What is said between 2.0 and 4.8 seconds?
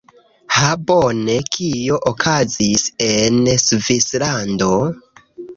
okazis en Svislando?